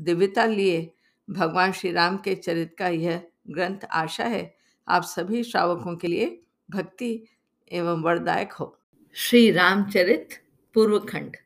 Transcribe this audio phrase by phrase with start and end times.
[0.00, 0.92] दिव्यता लिए
[1.30, 4.56] भगवान श्री राम के चरित का यह ग्रंथ आशा है।
[4.88, 7.24] आप सभी श्रावकों के लिए भक्ति
[7.72, 8.78] एवं वरदायक हो।
[9.12, 10.28] श्री रामचरित
[10.74, 11.36] पूर्व खंड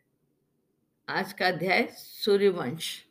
[1.08, 3.06] आज का अध्याय सूर्यवंश।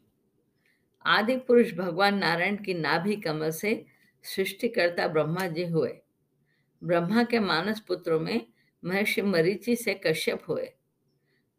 [1.05, 3.85] आदि पुरुष भगवान नारायण की नाभि कमल से
[4.23, 5.97] सृष्टिकर्ता ब्रह्मा जी हुए।
[6.83, 8.47] ब्रह्मा के मानस पुत्रों में
[8.85, 10.73] महर्षि मरीचि से कश्यप हुए।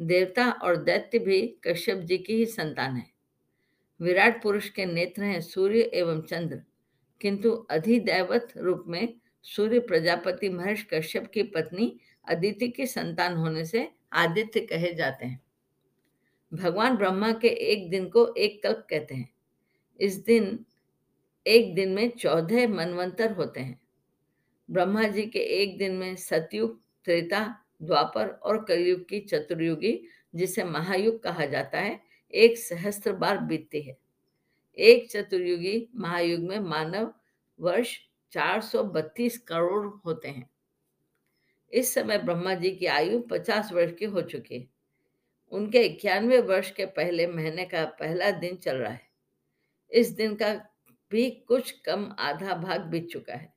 [0.02, 3.09] देवता और दैत्य भी कश्यप जी की ही संतान है।
[4.00, 6.62] विराट पुरुष के नेत्र हैं सूर्य एवं चंद्र।
[7.20, 13.90] किंतु अधिदैवत रूप में सूर्य प्रजापति महर्ष कश्यप की पत्नी अदिति की संतान होने से
[14.12, 15.42] आदित्य कहे जाते हैं।
[16.54, 19.30] भगवान ब्रह्मा के एक दिन को एक कल्प कहते हैं।
[20.00, 20.64] इस दिन,
[21.46, 23.80] एक दिन में चौदह मनवंतर होते हैं।
[24.70, 31.22] ब्रह्मा जी के एक दिन में सतयुग, त्रेता, द्वापर और कलयुग की चतुर्युगी, जिसे महायुग
[31.22, 33.98] कहा जाता है एक सहस्त्र बार बीतती है।
[34.78, 37.14] एक चतुर्युगी महायुग में मानव
[37.60, 37.98] वर्ष
[38.32, 40.50] 432 करोड़ होते हैं।
[41.72, 44.68] इस समय ब्रह्मा जी की आयु 50 वर्ष की हो चुकी है।
[45.50, 49.08] उनके इक्यानवे वर्ष के पहले महीने का पहला दिन चल रहा है।
[49.90, 50.54] इस दिन का
[51.10, 53.54] भी कुछ कम आधा भाग बीत चुका है।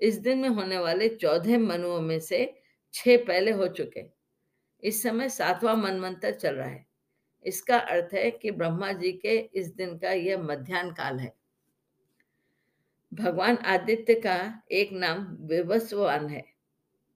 [0.00, 2.60] इस दिन में होने वाले चौदह मनुओं में से
[2.92, 4.04] छह पहले हो चुके
[4.82, 6.91] इस समय सातवां मनमंत्र चल रहा है।
[7.44, 11.34] इसका अर्थ है कि ब्रह्मा जी के इस दिन का यह मध्यान्ह काल है।
[13.14, 16.44] भगवान आदित्य का एक नाम विवस्वान है।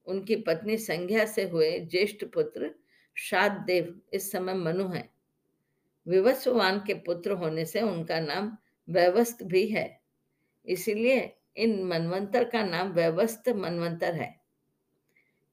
[0.07, 2.75] उनकी पत्नी संज्ञा से हुए ज्येष्ठ पुत्र
[3.15, 5.11] शाद देव इस समय मनु है।
[6.09, 8.57] विवस्वान के पुत्र होने से उनका नाम
[8.89, 10.01] व्यवस्थ भी है।
[10.67, 14.41] इसीलिए इन मनवंतर का नाम व्यवस्थ मनवंतर है।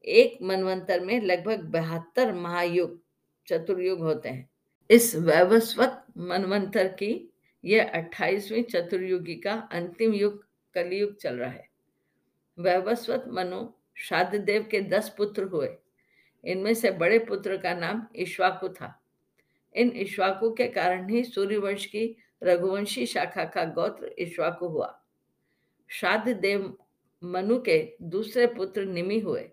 [0.06, 3.01] एक मनवंतर में लगभग बहत्तर महायुग
[3.47, 4.50] चतुर्युग होते हैं।
[4.94, 7.34] इस वैवस्वत मनवंतर की
[7.66, 11.70] यह अट्ठाईसवीं चतुर्युगी का अंतिम युग, कलयुग चल रहा है।
[12.59, 15.78] वैवस्वत मनु शाददेव के दस पुत्र हुए।
[16.46, 19.04] इनमें से बड़े पुत्र का नाम ईश्वाकु था।
[19.76, 25.04] इन ईश्वाकु के कारण ही सूर्यवंश की रघुवंशी शाखा का गोत्र ईश्वाकु हुआ।
[25.88, 26.78] शाद देव
[27.24, 29.50] मनु के दूसरे पुत्र निमि हुए।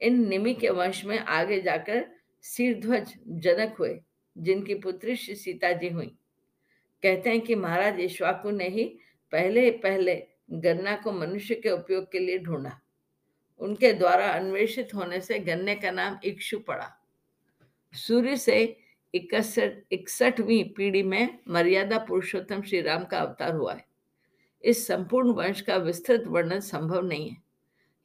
[0.00, 2.06] इन निमि के वंश में आगे जाकर
[2.42, 4.00] सिरध्वज जनक हुए।
[4.38, 6.06] जिनकी पुत्री श्री सीता जी हुई।
[7.02, 8.84] कहते हैं कि महाराज ईश्वाकु ने ही
[9.32, 12.80] पहले पहले गन्ना को मनुष्य के उपयोग के लिए ढूंढा।
[13.60, 16.90] उनके द्वारा अन्वेषित होने से गन्ने का नाम इक्षु पड़ा।
[17.94, 18.76] सूर्य से
[19.14, 23.84] इकसठ इकसठवीं पीढ़ी में मर्यादा पुरुषोत्तम श्री राम का अवतार हुआ है।
[24.64, 27.36] इस संपूर्ण वंश का विस्तृत वर्णन संभव नहीं है।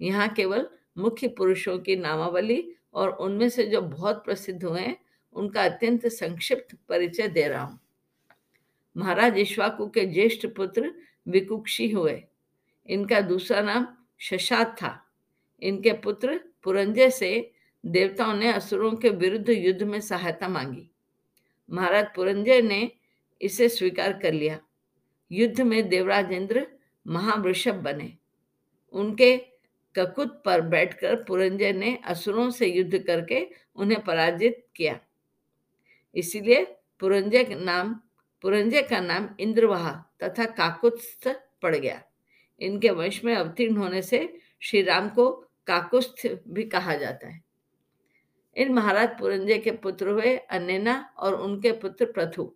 [0.01, 4.97] यहाँ केवल मुख्य पुरुषों की नामावली और उनमें से जो बहुत प्रसिद्ध हुए हैं
[5.33, 7.79] उनका अत्यंत संक्षिप्त परिचय दे रहा हूँ।
[8.97, 10.93] महाराज ईश्वाकु के ज्येष्ठ पुत्र
[11.27, 12.23] विकुक्षी हुए।
[12.89, 13.87] इनका दूसरा नाम
[14.19, 15.05] शशात था।
[15.61, 17.51] इनके पुत्र पुरंजय से
[17.85, 20.89] देवताओं ने असुरों के विरुद्ध युद्ध में सहायता मांगी।
[21.69, 22.91] महाराज पुरंजय ने
[23.41, 24.59] इसे स्वीकार कर लिया।
[25.31, 26.67] युद्ध में देवराज इंद्र
[27.07, 28.13] महावृषभ बने।
[28.93, 29.35] उनके
[29.95, 34.99] ककुत पर बैठकर पुरंजय ने असुरों से युद्ध करके उन्हें पराजित किया।
[36.15, 36.63] इसीलिए
[36.99, 37.93] पुरंजय नाम,
[38.43, 39.91] पुरंजय का नाम इंद्रवाह
[40.23, 41.27] तथा काकुत्स्थ
[41.61, 42.01] पड़ गया।
[42.61, 44.21] इनके वंश में अवतीर्ण होने से
[44.61, 45.29] श्री राम को
[45.67, 47.41] काकुस्थ भी कहा जाता है।
[48.55, 52.51] इन महाराज पुरंजय के पुत्र हुए अन्यना और उनके पुत्र प्रथु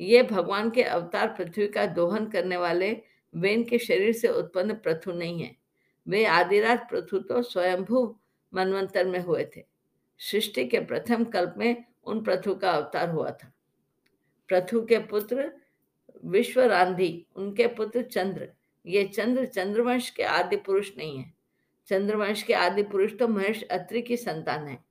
[0.00, 2.90] ये भगवान के अवतार पृथ्वी का दोहन करने वाले
[3.34, 5.54] वेन के शरीर से उत्पन्न प्रथु नहीं है।
[6.06, 8.04] वे आदिराज प्रथु तो स्वयंभू
[8.52, 9.64] मनवंतर में हुए थे।
[10.20, 13.52] सृष्टि के प्रथम कल्प में उन प्रथु का अवतार हुआ था।
[14.48, 15.52] प्रथु के पुत्र
[16.24, 18.52] विश्वरांधी, उनके पुत्र चंद्र।
[18.86, 21.34] ये चंद्र चंद्रवंश के आदि पुरुष नहीं है।
[21.86, 24.84] चंद्रवंश के आदि पुरुष तो महेश अत्रि की संतान है।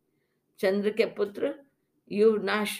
[0.60, 1.56] चंद्र के पुत्र
[2.12, 2.80] युवनाश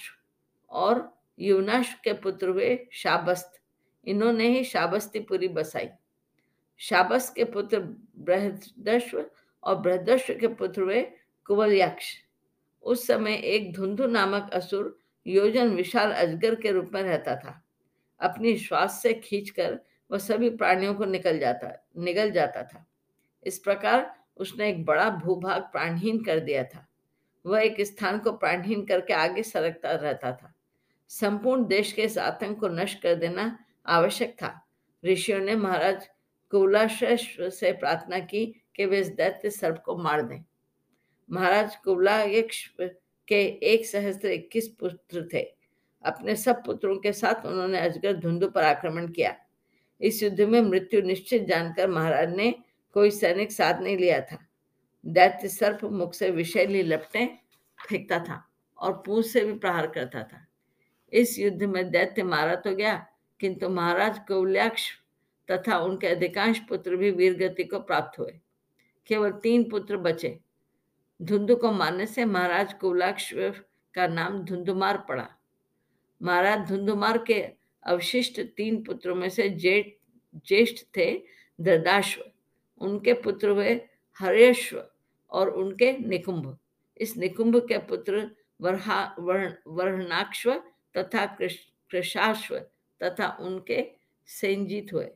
[0.70, 3.62] और युवनाश के पुत्र हुए शाबस्त।
[4.06, 5.90] इन्होंने ही शाबस्तीपुरी बसाई।
[6.78, 7.80] शाबस के पुत्र
[8.16, 9.26] बृहदश्व
[9.64, 11.02] और बृहदश्व के पुत्र हुए
[11.46, 12.16] कुवलयाक्ष।
[12.82, 17.64] उस समय एक धुंधु नामक असुर योजन विशाल अजगर के रूप में रहता था।
[18.20, 19.80] अपनी श्वास से खींचकर
[20.12, 22.86] वह सभी प्राणियों को निकल जाता, निगल जाता था।
[23.44, 26.88] इस प्रकार उसने एक बड़ा भूभाग प्राणहीन कर दिया था।
[27.46, 30.54] वह एक स्थान को प्राणहीन करके आगे सरकता रहता था।
[31.08, 34.68] संपूर्ण देश के इस आतंक को नष्ट कर देना आवश्यक था।
[35.06, 36.10] ऋषियों ने महाराज
[36.52, 40.44] कुलाश्रेष्ठ से प्रार्थना की कि वे इस दैत्य सर्प को मार दें।
[41.32, 42.18] महाराज कुला
[43.28, 45.42] के एक सहस्त्र इक्कीस पुत्र थे।
[46.04, 49.36] अपने सब पुत्रों के साथ उन्होंने अजगर धुंधु पर आक्रमण किया।
[50.02, 52.54] इस युद्ध में मृत्यु निश्चित जानकर महाराज ने
[52.96, 54.38] कोई सैनिक साथ नहीं लिया था।
[55.06, 57.28] दैत्य सर्प मुख से विषैली लपटें
[57.80, 58.44] फेंकता था
[58.78, 60.46] और पूछ से भी प्रहार करता था।
[61.14, 62.96] इस युद्ध में दैत्य मारा तो गया,
[63.40, 64.90] किंतु महाराज कौल्याक्ष
[65.50, 68.32] तथा उनके अधिकांश पुत्र भी वीर गति को प्राप्त हुए।
[69.10, 70.38] केवल तीन पुत्र बचे
[71.22, 73.32] धुंधु को मारने से महाराज कौलाक्ष
[73.94, 75.28] का नाम धुंधुमार पड़ा।
[76.22, 77.42] महाराज धुंधुमार के
[77.84, 79.94] अवशिष्ट तीन पुत्रों में से जेठ
[80.48, 81.12] ज्येष्ठ थे
[81.60, 82.24] दृदाश्व
[82.82, 83.74] उनके पुत्र हुए
[84.20, 84.84] हरेश्व
[85.32, 86.58] और उनके निकुंभ।
[86.98, 88.30] इस निकुंभ के पुत्र
[88.62, 90.54] वर्हा वर्णाक्ष्व
[90.98, 92.58] तथा कृषाश्व
[93.02, 93.86] तथा उनके
[94.28, 95.08] सेंजित हुए।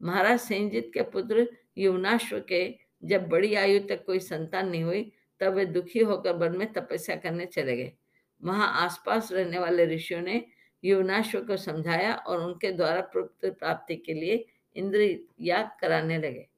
[0.00, 1.46] महाराज सेंजित के पुत्र
[1.78, 2.62] युवनाश्व के
[3.04, 5.12] जब बड़ी आयु तक कोई संतान नहीं हुई
[5.42, 7.92] तब वे दुखी होकर वन में तपस्या करने चले गए।
[8.42, 10.44] वहाँ आसपास रहने वाले ऋषियों ने
[10.84, 14.44] युवनाश्व को समझाया और उनके द्वारा प्राप्ति के लिए
[14.76, 16.48] इंद्र याग कराने लगे।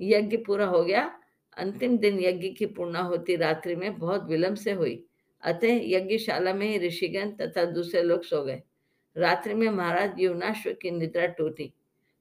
[0.00, 1.20] यज्ञ पूरा हो गया।
[1.56, 5.04] अंतिम दिन यज्ञ की पूर्णाहुति रात्रि में बहुत विलंब से हुई।
[5.42, 8.62] अतः यज्ञशाला में ही ऋषिगण तथा दूसरे लोग सो गए।
[9.16, 11.72] रात्रि में महाराज युवनाश्व की निद्रा टूटी।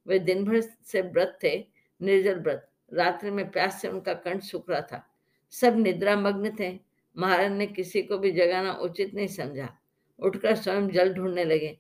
[0.07, 1.67] वे दिन भर से व्रत थे,
[2.01, 5.12] निर्जल व्रत। रात्रि में प्यास से उनका कंठ सूख रहा था।
[5.53, 6.79] सब निद्रा मग्न थे।
[7.15, 9.69] महाराज ने किसी को भी जगाना उचित नहीं समझा।
[10.19, 11.77] उठकर स्वयं जल ढूँढने लगे।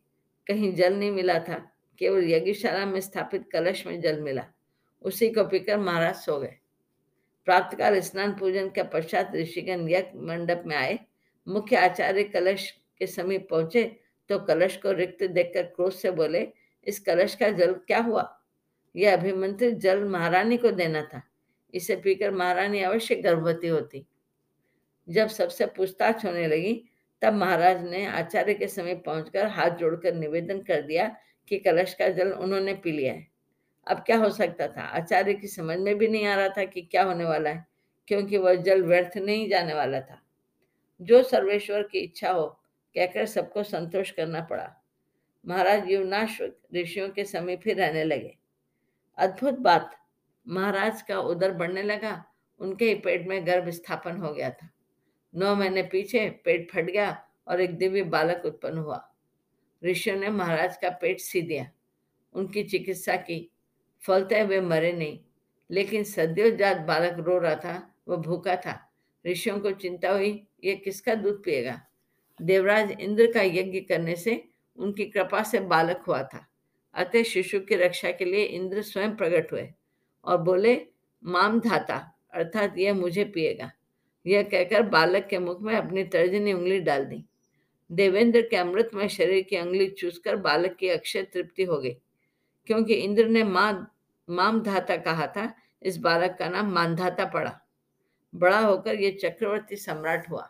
[0.47, 1.57] कहीं जल नहीं मिला था।
[2.01, 4.45] केवल यज्ञशाला में स्थापित कलश में जल मिला।
[5.01, 6.55] उसी को पीकर महाराज सो गए।
[7.47, 10.99] प्रातकाल स्नान पूजन के पश्चात ऋषिगण यज्ञ मंडप में आए।
[11.47, 13.83] मुख्य आचार्य कलश के समीप पहुँचे
[14.29, 16.47] तो कलश को रिक्त देखकर क्रोध से बोले,
[16.87, 18.39] इस कलश का जल क्या हुआ?
[18.95, 21.21] यह अभिमंत्रित जल महारानी को देना था।
[21.73, 24.07] इसे पीकर महारानी अवश्य गर्भवती होती।
[25.09, 26.89] जब सबसे पूछताछ होने लगी,
[27.21, 31.17] तब महाराज ने आचार्य के समीप पहुंचकर हाथ जोड़कर निवेदन कर दिया
[31.47, 33.27] कि कलश का जल उन्होंने पी लिया है।
[33.87, 34.81] अब क्या हो सकता था?
[34.81, 37.65] आचार्य की समझ में भी नहीं आ रहा था कि क्या होने वाला है,
[38.07, 40.21] क्योंकि वह जल व्यर्थ नहीं जाने वाला था।
[41.01, 42.47] जो सर्वेश्वर की इच्छा हो,
[42.95, 44.83] कहकर सबको संतोष करना पड़ा।
[45.47, 46.41] महाराज युवनाश
[46.75, 48.37] ऋषियों के समीप ही रहने लगे।
[49.17, 50.02] अद्भुत बात!
[50.47, 52.25] महाराज का उदर बढ़ने लगा।
[52.59, 54.69] उनके ही पेट में गर्भ स्थापन हो गया था।
[55.35, 59.11] नौ महीने पीछे पेट फट गया और एक दिव्य बालक उत्पन्न हुआ।
[59.85, 61.71] ऋषियों ने महाराज का पेट सी दिया।
[62.33, 63.49] उनकी चिकित्सा की।
[64.07, 65.19] फलते वे मरे नहीं,
[65.69, 68.91] लेकिन सद्योजात बालक रो रहा था, वह भूखा था।
[69.27, 71.81] ऋषियों को चिंता हुई, ये किसका दूध पिएगा?
[72.41, 76.47] देवराज इंद्र का यज्ञ करने से उनकी कृपा से बालक हुआ था।
[76.93, 79.73] अतः शिशु की रक्षा के लिए इंद्र स्वयं प्रकट हुए।
[80.25, 80.75] और बोले,
[81.23, 81.95] माम धाता,
[82.33, 83.71] अर्थात यह मुझे पिएगा।
[84.25, 87.23] यह कहकर बालक के मुख में अपनी तर्जनी उंगली डाल दी।
[87.89, 91.93] देवेंद्र के अमृतमय शरीर की उंगली चूसकर बालक की अक्षय तृप्ति हो गई,
[92.67, 93.95] क्योंकि इंद्र ने माँ,
[94.27, 97.59] माम धाता कहा था, इस बालक का नाम मानधाता पड़ा।
[98.33, 100.49] बड़ा होकर यह चक्रवर्ती सम्राट हुआ।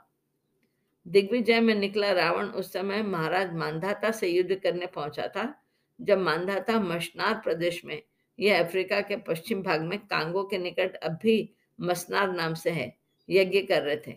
[1.06, 5.54] दिग्विजय में निकला रावण उस समय महाराज मानधाता से युद्ध करने पहुँचा था,
[6.00, 8.02] जब मानधाता मशनार प्रदेश में
[8.40, 12.96] यह अफ्रीका के पश्चिम भाग में कांगो के निकट अब भी मसनार नाम से है,
[13.30, 14.16] यज्ञ कर रहे थे।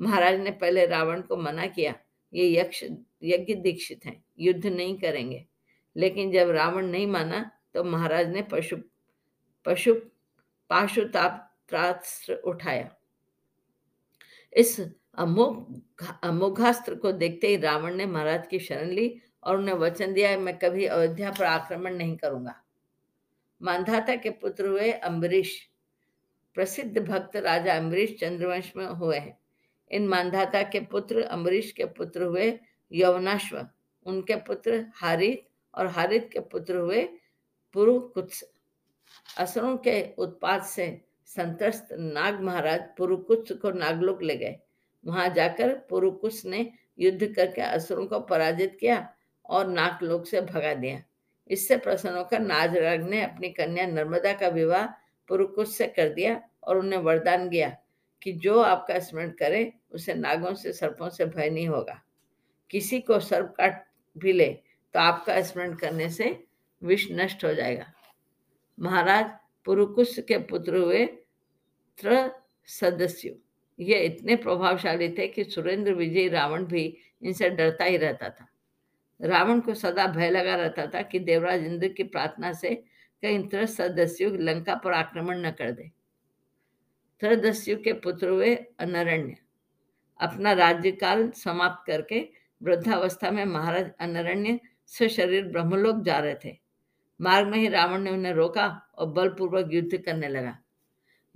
[0.00, 1.94] महाराज ने पहले रावण को मना किया,
[2.32, 2.84] ये यक्ष,
[3.22, 5.44] यज्ञ दीक्षित हैं, युद्ध नहीं करेंगे।
[5.96, 8.76] लेकिन जब रावण नहीं माना तो महाराज ने पशु
[9.66, 9.94] पशु
[10.70, 12.88] पाशुतास्त्र उठाया।
[14.52, 14.80] इस
[15.14, 15.80] अमोघ,
[16.22, 20.56] अमोघास्त्र को देखते ही रावण ने महाराज की शरण ली और उन्हें वचन दिया, मैं
[20.58, 22.54] कभी अयोध्या पर आक्रमण नहीं करूँगा।
[23.62, 25.70] मानधाता के पुत्र हुए अम्बरीश।
[26.54, 29.38] प्रसिद्ध भक्त राजा अम्बरीश चंद्रवंश में हुए हैं।
[29.90, 32.58] इन मानधाता के पुत्र अम्बरीश के पुत्र हुए
[32.92, 33.66] यवनाश्व।
[34.06, 37.02] उनके पुत्र हारित और हारित के पुत्र हुए
[37.74, 38.44] पुरुकुत्स।
[39.38, 44.58] असुरों के उत्पाद से संतस्त नाग महाराज पुरुकुत्स को नागलोक ले गए।
[45.04, 49.14] वहाँ जाकर पुरुकुस ने युद्ध करके असुरों को पराजित किया
[49.44, 51.02] और नागलोक से भगा दिया।
[51.50, 54.86] इससे प्रसन्न होकर नाजराग ने अपनी कन्या नर्मदा का विवाह
[55.28, 57.68] पुरुकुश से कर दिया और उन्हें वरदान दिया
[58.22, 62.00] कि जो आपका स्मरण करे, उसे नागों से, सर्पों से भय नहीं होगा।
[62.70, 63.84] किसी को सर्प काट
[64.16, 64.48] भी ले
[64.94, 66.36] तो आपका स्मरण करने से
[66.82, 67.86] विष नष्ट हो जाएगा।
[68.78, 69.30] महाराज
[69.66, 71.04] पुरुकुश के पुत्र हुए
[71.98, 72.30] त्र
[72.68, 73.36] सदस्य
[73.78, 76.84] ये इतने प्रभावशाली थे कि सुरेंद्र, विजय, रावण भी
[77.22, 78.46] इनसे डरता ही रहता था।
[79.22, 82.74] रावण को सदा भय लगा रहता था कि देवराज इंद्र की प्रार्थना से
[83.22, 85.90] कहीं त्रस सदस्यों लंका पर आक्रमण न कर दे।
[87.20, 89.36] त्रदस्यु के पुत्र हुए अनरण्य।
[90.20, 92.28] अपना राज्यकाल समाप्त करके
[92.62, 96.58] वृद्धावस्था में महाराज अनरण्य से शरीर ब्रह्मलोक जा रहे थे।
[97.20, 100.58] मार्ग में ही रावण ने उन्हें रोका और बलपूर्वक युद्ध करने लगा।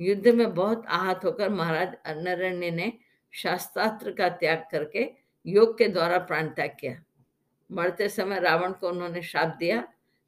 [0.01, 2.93] युद्ध में बहुत आहत होकर महाराज अनरण्य ने
[3.33, 5.11] शास्त्रास्त्र का त्याग करके
[5.47, 7.03] योग के द्वारा प्राण त्याग किया।
[7.71, 9.83] मरते समय रावण को उन्होंने श्राप दिया,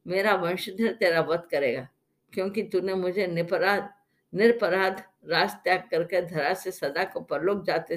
[0.07, 1.89] मेरा वंशधर तेरा वध करेगा,
[2.33, 3.89] क्योंकि तूने मुझे निपराध,
[4.33, 7.97] निरपराध राज त्याग करके धरा से सदा को परलोक जाते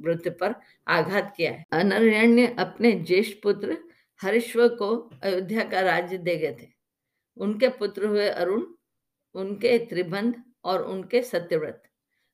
[0.00, 0.54] वृत्त पर
[0.86, 3.76] आघात किया है। अनरण्य अपने ज्येष्ठ पुत्र
[4.20, 6.68] हरिश्व को अयोध्या का राज्य दे गए थे।
[7.36, 8.64] उनके पुत्र हुए अरुण,
[9.34, 11.82] उनके त्रिबंध और उनके सत्यव्रत।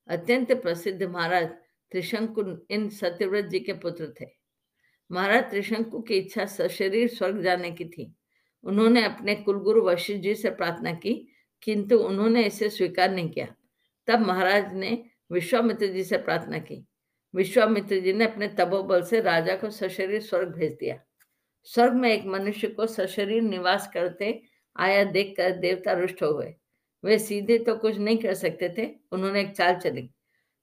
[0.09, 1.47] अत्यंत प्रसिद्ध महाराज
[1.93, 4.27] त्रिशंकु इन सत्यव्रत जी के पुत्र थे।
[5.11, 8.13] महाराज त्रिशंकु की इच्छा सशरीर स्वर्ग जाने की थी।
[8.65, 11.29] उन्होंने अपने कुलगुरु वशिष्ठ जी से प्रार्थना की,
[11.63, 13.55] किंतु उन्होंने इसे स्वीकार नहीं किया।
[14.09, 16.87] तब महाराज ने विश्वामित्र जी से प्रार्थना की।
[17.35, 21.01] विश्वामित्र जी ने अपने तपोबल से राजा को सशरीर स्वर्ग भेज दिया।
[21.65, 24.43] स्वर्ग में एक मनुष्य को सशरीर निवास करते
[24.77, 26.55] आया देखकर देवता रुष्ट हो गए।
[27.05, 30.11] वे सीधे तो कुछ नहीं कर सकते थे, उन्होंने एक चाल चली।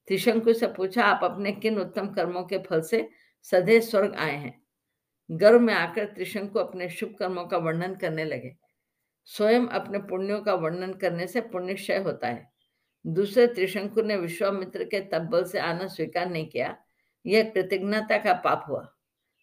[0.08, 3.10] त्रिशंकु से पूछा, आप अपने किन उत्तम कर्मों के फल से
[3.44, 4.64] सदैव स्वर्ग आए हैं।
[5.32, 8.56] गर्व में आकर त्रिशंकु अपने शुभ कर्मों का वर्णन करने लगे।
[9.26, 12.52] स्वयं अपने पुण्यों का वर्णन करने से पुण्यक्षय होता है।
[13.08, 16.78] दूसरे त्रिशंकु ने विश्वामित्र के तब्बल से आना स्वीकार नहीं किया।
[17.26, 18.94] यह कृतज्ञता का पाप हुआ।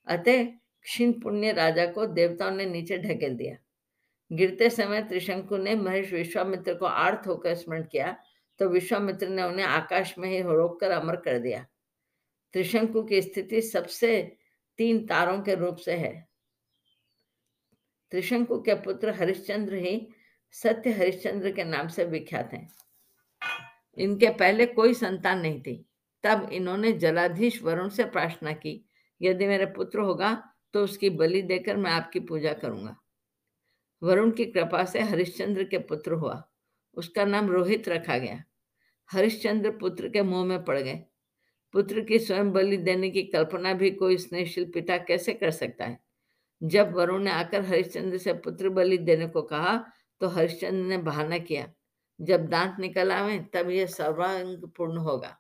[0.07, 0.45] अतः
[0.83, 3.57] क्षीण पुण्य राजा को देवताओं ने नीचे ढकेल दिया।
[4.33, 8.17] गिरते समय त्रिशंकु ने महेश विश्वामित्र को आर्थ होकर स्मरण किया।
[8.59, 11.67] तो विश्वामित्र ने उन्हें आकाश में ही रोक कर अमर कर दिया।
[12.53, 14.37] त्रिशंकु की स्थिति सबसे
[14.79, 16.29] तीन तारों के रूप से है।
[18.11, 20.09] त्रिशंकु के पुत्र हरिश्चंद्र ही
[20.53, 22.69] सत्य हरिश्चंद्र के नाम से विख्यात हैं।
[23.99, 25.87] इनके पहले कोई संतान नहीं थी।
[26.25, 28.89] तब इन्होंने जलाधीश वरुण से प्रार्थना की,
[29.23, 32.97] यदि मेरे पुत्र होगा तो उसकी बलि देकर मैं आपकी पूजा करूँगा।
[34.03, 36.51] वरुण की कृपा से हरिश्चंद्र के पुत्र हुआ।
[36.95, 38.45] उसका नाम रोहित रखा गया।
[39.11, 41.05] हरिश्चंद्र पुत्र के मुँह में पड़ गए।
[41.75, 45.99] पुत्र की स्वयं बलि देने की कल्पना भी कोई स्नेहशील पिता कैसे कर सकता है?
[46.63, 49.77] जब वरुण ने आकर हरिश्चंद्र से पुत्र बलि देने को कहा
[50.21, 51.67] तो हरिश्चंद्र ने बहाना किया।
[52.21, 55.37] जब दांत निकल आवे, तब यह सर्वांग पूर्ण होगा।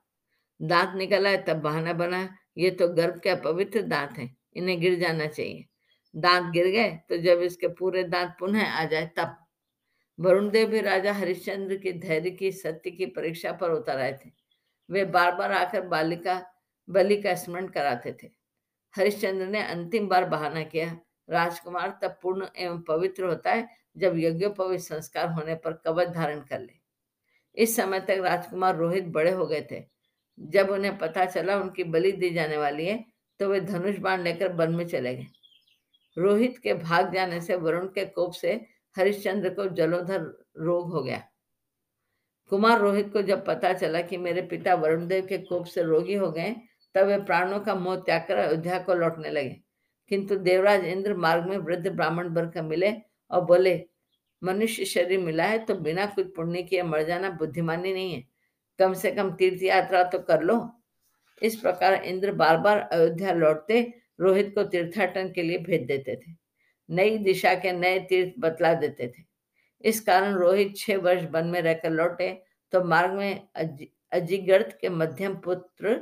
[0.60, 4.99] दांत निकल आए, तब बहाना बना। ये तो गर्भ के अपवित्र दांत हैं, इन्हें गिर
[5.00, 5.66] जाना चाहिए।
[6.14, 9.37] दांत गिर गए तो जब इसके पूरे दांत पुनः आ जाए, तब।
[10.18, 14.30] वरुण देव भी राजा हरिश्चंद्र की धैर्य की, सत्य की परीक्षा पर उतर आए थे।
[14.90, 16.42] वे बार बार आकर बालिका,
[16.88, 18.28] बलि का स्मरण कराते थे।
[18.94, 20.97] हरिश्चंद्र ने अंतिम बार बहाना किया।
[21.28, 26.61] राजकुमार तब पूर्ण एवं पवित्र होता है जब यज्ञोपवित संस्कार होने पर कवच धारण कर
[26.61, 26.73] ले।
[27.56, 29.82] इस समय तक राजकुमार रोहित बड़े हो गए थे।
[30.38, 33.04] जब उन्हें पता चला उनकी बलि दी जाने वाली है
[33.40, 35.26] तो वे धनुष बाण लेकर वन में चले गए।
[36.16, 38.52] रोहित के भाग जाने से वरुण के कोप से
[38.97, 40.23] हरिश्चंद्र को जलोधर
[40.56, 41.23] रोग हो गया।
[42.50, 46.14] कुमार रोहित को जब पता चला कि मेरे पिता वरुण देव के कोप से रोगी
[46.14, 46.54] हो गए,
[46.95, 49.57] तब वे प्राणों का मोह त्याग कर अयोध्या को लौटने लगे।
[50.11, 52.92] किंतु देवराज इंद्र मार्ग में वृद्ध ब्राह्मण बनकर मिले
[53.30, 53.85] और बोले,
[54.42, 58.23] मनुष्य शरीर मिला है तो बिना कुछ पुण्य किए मर जाना बुद्धिमानी नहीं है।
[58.78, 60.61] कम से कम तीर्थ यात्रा तो कर लो।
[61.42, 63.83] इस प्रकार इंद्र बार बार अयोध्या लौटते
[64.21, 66.35] रोहित को तीर्थाटन के लिए भेज देते थे।
[66.88, 69.29] नई दिशा के नए तीर्थ बतला देते थे।
[69.80, 72.32] इस कारण रोहित छह वर्ष वन में रहकर लौटे
[72.72, 73.49] तो मार्ग में
[74.12, 76.00] अजिगर्थ के मध्यम पुत्र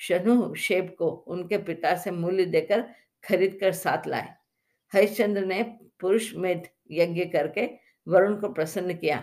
[0.00, 2.84] शनु शेप को उनके पिता से मूल्य देकर
[3.24, 4.28] खरीद कर साथ लाए।
[4.92, 5.62] हरिश्चंद्र ने
[6.00, 7.66] पुरुष में यज्ञ करके
[8.06, 9.22] वरुण को प्रसन्न किया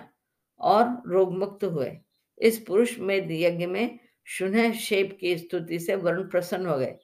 [0.59, 1.91] और रोग मुक्त हुए।
[2.37, 6.95] इस पुरुष में यज्ञ में शुन शेप की स्तुति से वरुण प्रसन्न हो गए।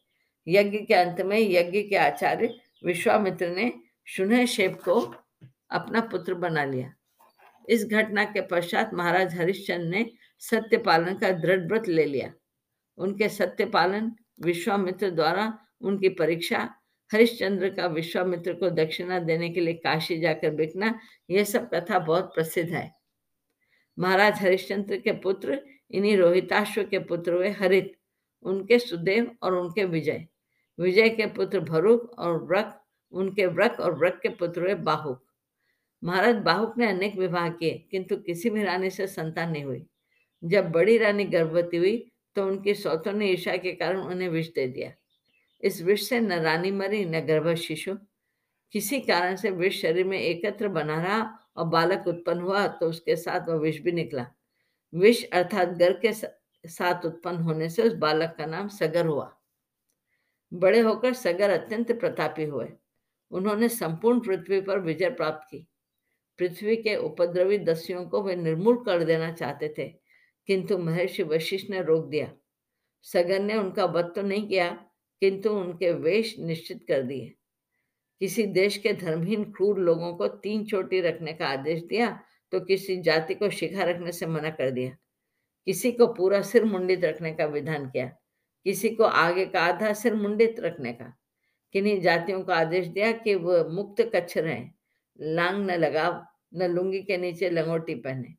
[0.48, 2.54] यज्ञ के अंत में यज्ञ के आचार्य
[2.86, 3.72] विश्वामित्र ने
[4.08, 5.02] शुन शेप को
[5.74, 6.94] अपना पुत्र बना लिया।
[7.70, 12.34] इस घटना के पश्चात महाराज हरिश्चंद्र ने सत्य पालन का दृढ़ व्रत ले लिया।
[12.98, 14.12] उनके सत्य पालन
[14.42, 16.76] विश्वामित्र द्वारा उनकी परीक्षा,
[17.14, 21.00] हरिश्चंद्र का विश्वामित्र को दक्षिणा देने के लिए काशी जाकर बिकना,
[21.30, 22.96] यह सब कथा बहुत प्रसिद्ध है।
[24.00, 25.62] महाराज हरिश्चंद्र के पुत्र,
[25.92, 27.94] इन्हीं रोहिताश्व के पुत्र हुए हरित।
[28.44, 30.28] उनके सुदेव और उनके विजय।
[30.80, 35.33] विजय के पुत्र भरूक और व्रक। उनके व्रक और व्रक के पुत्र हुए बाहुक।
[36.04, 39.86] महाराज बाहुक ने अनेक विवाह किए, किंतु किसी भी रानी से संतान नहीं हुई।
[40.44, 41.98] जब बड़ी रानी गर्भवती हुई
[42.36, 44.92] तो उनकी सौतों ने ईर्षा के कारण उन्हें विष दे दिया।
[45.64, 47.96] इस विष से न रानी मरी, न गर्भ शिशु।
[48.74, 51.22] किसी कारण से विष शरीर में एकत्र बना रहा
[51.58, 54.26] और बालक उत्पन्न हुआ तो उसके साथ वह विष भी निकला।
[54.94, 59.32] विष अर्थात गर्भ के साथ उत्पन्न होने से उस बालक का नाम सगर हुआ।
[60.52, 62.68] बड़े होकर सगर अत्यंत प्रतापी हुए।
[63.32, 65.68] उन्होंने संपूर्ण पृथ्वी पर विजय प्राप्त की।
[66.40, 69.88] पृथ्वी के उपद्रवी दस्युओं को वे निर्मूल कर देना चाहते थे,
[70.50, 72.32] किंतु महर्षि वशिष्ठ ने रोक दिया।
[73.06, 74.70] सगर ने उनका वध तो नहीं किया,
[75.22, 77.34] किंतु उनके वेश निश्चित कर दिए।
[78.22, 82.10] किसी देश के धर्महीन क्रूर लोगों को तीन चोटी रखने का आदेश दिया
[82.52, 84.96] तो किसी जाति को शिखा रखने से मना कर दिया।
[85.68, 88.06] किसी को पूरा सिर मुंडित रखने का विधान किया,
[88.66, 91.06] किसी को आगे का आधा सिर मुंडित रखने का।
[91.76, 94.64] किन्हीं जातियों को आदेश दिया कि वह मुक्त कच्छ रहे।
[95.22, 98.36] लांग न लगाव, न लुंगी के नीचे लंगोटी पहने।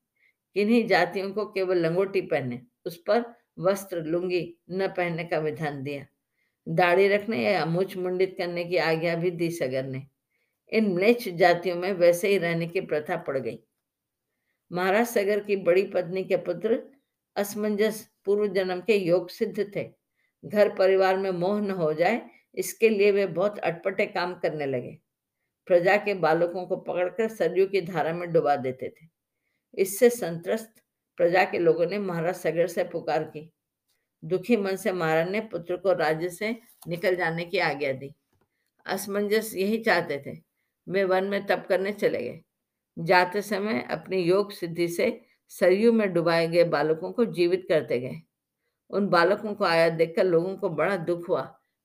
[0.54, 3.24] किन्हीं जातियों को केवल लंगोटी पहने, उस पर
[3.58, 6.06] वस्त्र, लुंगी न पहनने का विधान दिया।
[6.68, 10.06] दाढ़ी रखने या मुछ मुंडित करने की आज्ञा भी दी सगर ने।
[10.72, 13.58] इन म्लेच्छ जातियों में वैसे ही रहने की प्रथा पड़ गई।
[14.72, 16.82] महाराज सगर की बड़ी पत्नी के पुत्र
[17.36, 19.90] असमंजस पूर्व जन्म के योग सिद्ध थे।
[20.44, 22.22] घर परिवार में मोह न हो जाए,
[22.54, 24.98] इसके लिए वे बहुत अटपटे काम करने लगे।
[25.66, 29.06] प्रजा के बालकों को पकड़कर सरयू की धारा में डुबा देते थे।
[29.74, 30.82] इससे संतरस्त
[31.16, 33.50] प्रजा के लोगों ने महाराज सगर से पुकार की।
[34.22, 36.56] दुखी मन से महाराज ने पुत्र को राज्य से
[36.88, 38.14] निकल जाने की आज्ञा दी।
[38.86, 40.36] असमंजस यही चाहते थे।
[40.86, 42.40] वे वन में तप करने चले गए।
[42.96, 48.20] जाते समय अपनी योग सिद्धि से सरयू में डुबाए गए बालकों को जीवित करते गए।
[48.90, 51.42] उन बालकों को आया देखकर लोगों को बड़ा दुख हुआ,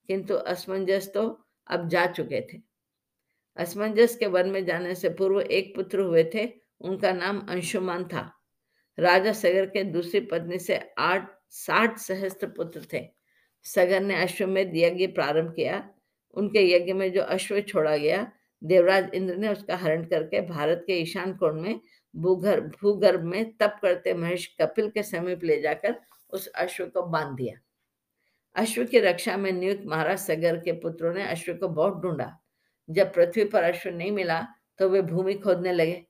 [0.09, 2.69] किंतु असमंजस तो अब जा चुके थे।
[3.60, 8.33] असमंजस के वन में जाने से पूर्व एक पुत्र हुए थे। उनका नाम अंशुमान था।
[9.00, 13.07] राजा सगर के दूसरी पत्नी से आठ, साठ सहस्त्र पुत्र थे।
[13.64, 15.90] सगर ने अश्वमेध यज्ञ प्रारंभ किया।
[16.33, 18.31] उनके यज्ञ में जो अश्व छोड़ा गया,
[18.64, 21.79] देवराज इंद्र ने उसका हरण करके भारत के ईशान कोण में
[22.16, 25.96] भूगर्भ भूगर्भ में तप करते महेश कपिल के समीप ले जाकर
[26.29, 27.60] उस अश्व को बाँध दिया।
[28.55, 32.40] अश्व की रक्षा में नियुक्त महाराज सगर के पुत्रों ने अश्व को बहुत ढूंढा।
[32.90, 34.42] जब पृथ्वी पर अश्व नहीं मिला
[34.80, 36.06] तो वे भूमि खोदने लगे।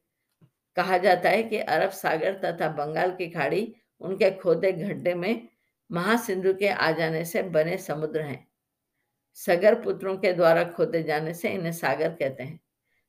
[0.78, 5.48] कहा जाता है कि अरब सागर तथा बंगाल की खाड़ी उनके खोदे गड्ढे में
[5.90, 8.48] महासिंधु के आ जाने से बने समुद्र हैं।
[9.38, 12.60] सगर पुत्रों के द्वारा खोदे जाने से इन्हें सागर कहते हैं।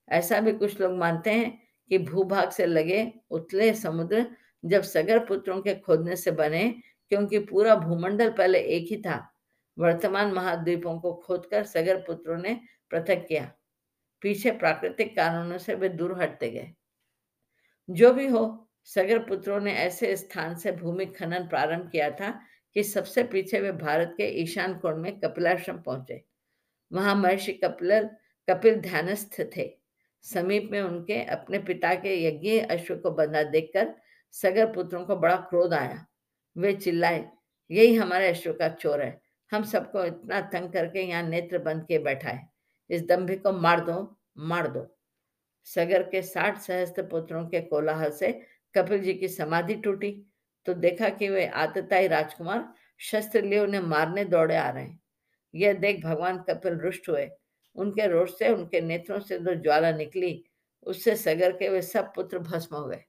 [0.09, 1.59] ऐसा भी कुछ लोग मानते हैं
[1.91, 4.27] कि भूभाग से लगे उतले समुद्र
[4.65, 6.69] जब सगर पुत्रों के खोदने से बने,
[7.09, 9.17] क्योंकि पूरा भूमंडल पहले एक ही था,
[9.77, 12.59] वर्तमान महाद्वीपों को खोदकर सगर पुत्रों ने
[12.91, 13.51] पृथक किया।
[14.23, 16.73] पीछे प्राकृतिक कारणों से वे दूर हटते गए।
[17.89, 22.31] जो भी हो, सगर पुत्रों ने ऐसे स्थान से भूमि खनन प्रारंभ किया था
[22.77, 26.25] कि सबसे पीछे वे भारत के ईशान कोण में कपिलाश्रम पहुँचे।
[26.93, 28.03] वहाँ महर्षि कपिल
[28.49, 29.71] कपिल ध्यानस्थ थे।
[30.25, 33.95] समीप में उनके अपने पिता के यज्ञ अश्व को बंधा देखकर
[34.35, 36.07] सगर पुत्रों को बड़ा क्रोध आया।
[36.57, 37.25] वे चिल्लाए,
[37.71, 39.21] यही हमारे अश्व का चोर है।
[39.53, 42.49] हम सबको इतना तंग करके यहाँ नेत्र बंद के बैठा है
[42.90, 44.87] इस दम्भे को मार दो मार दो।
[45.66, 48.33] सगर के साठ सहस्त्र पुत्रों के कोलाहल से
[48.74, 50.11] कपिल जी की समाधि टूटी
[50.66, 55.00] तो देखा कि वे आतताई राजकुमार शस्त्र लिए उन्हें मारने दौड़े आ रहे हैं।
[55.55, 57.29] यह देख भगवान कपिल रुष्ट हुए।
[57.76, 60.44] उनके रोष से, उनके नेत्रों से जो ज्वाला निकली,
[60.83, 63.05] उससे सगर के वे सब पुत्र भस्म हो गए।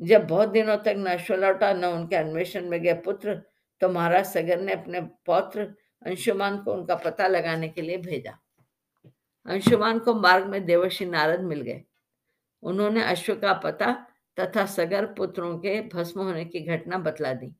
[0.00, 3.34] जब बहुत दिनों तक न लौटा, न उनके अन्वेषण में गए पुत्र
[3.80, 5.62] तो महाराज सगर ने अपने पौत्र
[6.06, 8.38] अंशुमान को उनका पता लगाने के लिए भेजा।
[9.48, 11.82] अंशुमान को मार्ग में देवर्षि नारद मिल गए।
[12.62, 13.92] उन्होंने अश्व का पता
[14.40, 17.54] तथा सगर पुत्रों के भस्म होने की घटना बतला दी।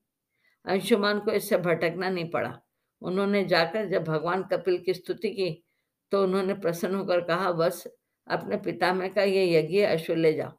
[0.64, 2.60] अंशुमान को इससे भटकना नहीं पड़ा।
[3.02, 5.64] उन्होंने जाकर जब भगवान कपिल की स्तुति की
[6.12, 7.86] तो उन्होंने प्रसन्न होकर कहा, बस,
[8.26, 10.52] अपने पितामह का ये यज्ञ अश्व ले जाओ।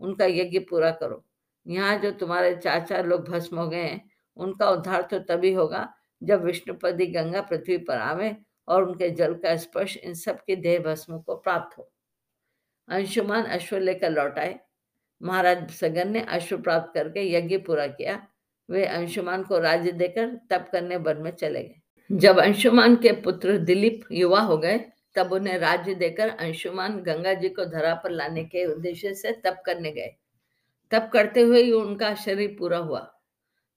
[0.00, 1.24] उनका यज्ञ पूरा करो।
[1.66, 6.44] यहाँ जो तुम्हारे चार लोग भस्म हो गए हैं, उनका उद्धार तो तभी होगा जब
[6.44, 8.36] विष्णुपदी गंगा पृथ्वी पर आवे
[8.68, 11.92] और उनके जल का स्पर्श इन सब के देह भस्मों को प्राप्त हो।
[12.88, 14.60] अंशुमान अश्व लेकर लौट आए।
[15.22, 18.26] महाराज सगन ने अश्व प्राप्त करके यज्ञ पूरा किया।
[18.70, 21.80] वे अंशुमान को राज्य देकर तप करने वन में चले गए।
[22.12, 27.48] जब अंशुमान के पुत्र दिलीप युवा हो गए, तब उन्हें राज्य देकर अंशुमान गंगा जी
[27.48, 30.16] को धरा पर लाने के उद्देश्य से तप करने गए।
[30.90, 33.20] तप करते हुए ही उनका शरीर पूरा हुआ।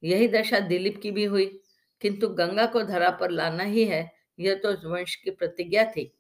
[0.04, 1.62] यही दशा दिलीप की भी हुई,
[2.02, 6.18] किंतु गंगा को धरा पर लाना ही है। यह तो वंश की प्रतिज्ञा थी।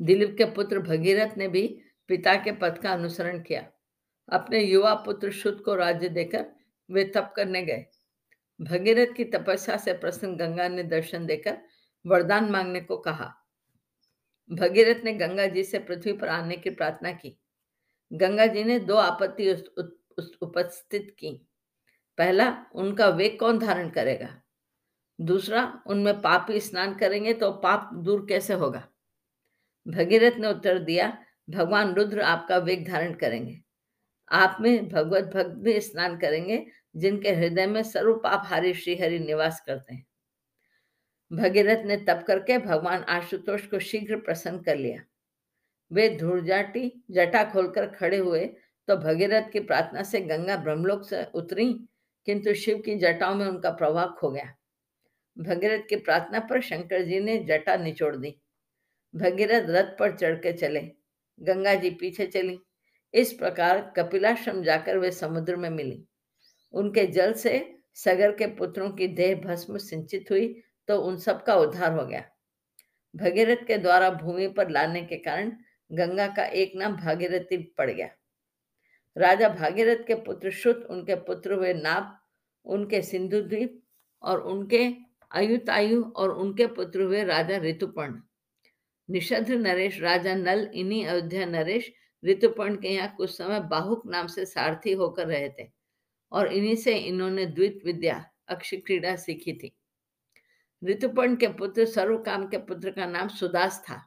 [0.00, 3.70] दिलीप के पुत्र भगीरथ ने भी पिता के पद का अनुसरण किया।
[4.28, 6.46] अपने युवा पुत्र शुद्ध को राज्य देकर
[6.90, 7.86] वे तप करने गए।
[8.60, 11.58] भगीरथ की तपस्या से प्रसन्न गंगा ने दर्शन देकर
[12.06, 13.34] वरदान मांगने को कहा।
[14.52, 17.38] भगीरथ ने गंगा जी से पृथ्वी पर आने की प्रार्थना की।
[18.12, 19.52] गंगा जी ने दो आपत्ति
[20.42, 21.48] उपस्थित की।
[22.18, 24.41] पहला, उनका वेग कौन धारण करेगा?
[25.22, 28.82] दूसरा, उनमें पापी स्नान करेंगे तो पाप दूर कैसे होगा?
[29.86, 31.16] भगीरथ ने उत्तर दिया,
[31.50, 33.60] भगवान रुद्र आपका वेग धारण करेंगे।
[34.30, 36.64] आप में भगवत भक्त भी स्नान करेंगे,
[36.96, 40.06] जिनके हृदय में सर्व पाप हारी श्रीहरि निवास करते हैं।
[41.30, 45.02] भगीरथ ने तप करके भगवान आशुतोष को शीघ्र प्रसन्न कर लिया।
[45.90, 48.44] वे धूर्जाटी जटा खोलकर खड़े हुए
[48.88, 51.72] तो भगीरथ की प्रार्थना से गंगा ब्रह्मलोक से उतरी,
[52.26, 54.54] किंतु शिव की जटाओं में उनका प्रभाव खो गया।
[55.36, 58.34] भगीरथ की प्रार्थना पर शंकर जी ने जटा निचोड़ दी।
[59.14, 60.80] भगीरथ रथ पर चढ़ के चले।
[61.38, 62.58] गंगा जी पीछे चली।
[63.14, 66.04] इस प्रकार कपिलाश्रम जाकर वे समुद्र में मिली।
[66.74, 67.54] उनके जल से
[67.94, 72.24] सगर के पुत्रों की देह भस्म सिंचित हुई तो उन सब का उद्धार हो गया।
[73.14, 75.52] भगीरथ के द्वारा भूमि पर लाने के कारण
[75.90, 78.08] गंगा का एक नाम भागीरथी पड़ गया।
[79.16, 82.18] राजा भागीरथ के पुत्र शुद्ध उनके पुत्र हुए नाभ
[82.66, 83.82] उनके सिंधु द्वीप
[84.22, 84.86] और उनके
[85.32, 88.20] अयुतायु और उनके पुत्र हुए राजा ऋतुपर्ण।
[89.08, 91.92] निषद्र नरेश, राजा नल, इन्हीं अयोध्या नरेश
[92.22, 95.68] ऋतुपर्ण के यहाँ कुछ समय बाहुक नाम से सारथी होकर रहे थे
[96.32, 99.72] और इन्हीं से इन्होंने द्वित विद्या अक्ष क्रीड़ा सीखी थी।
[100.82, 104.00] ऋतुपर्ण के पुत्र, सर्वकाम के पुत्र का नाम सुदास था।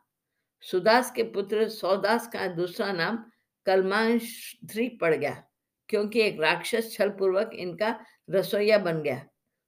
[0.63, 3.23] सुदास के पुत्र, सौदास का दूसरा नाम
[3.65, 5.43] कलमांश्री पड़ गया,
[5.89, 7.95] क्योंकि एक राक्षस छल पूर्वक इनका
[8.29, 9.25] रसोईया बन गया।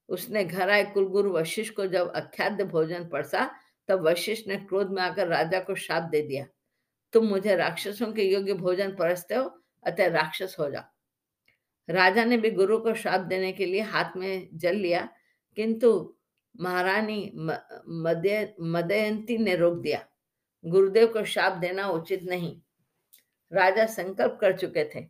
[0.08, 3.50] उसने घर आए कुलगुरु वशिष्ठ को जब अख्याद्य भोजन परसा
[3.88, 6.46] तब वशिष्ठ ने क्रोध में आकर राजा को श्राप दे दिया।
[7.12, 10.82] तुम मुझे राक्षसों के योग्य भोजन परसते हो, अतः राक्षस हो जाओ।
[11.88, 15.08] राजा ने भी गुरु को श्राप देने के लिए हाथ में जल लिया,
[15.56, 16.16] किंतु
[16.54, 20.06] महारानी मदयंती ने रोक दिया।
[20.64, 22.60] गुरुदेव को श्राप देना उचित नहीं।
[23.52, 25.06] राजा संकल्प कर चुके थे।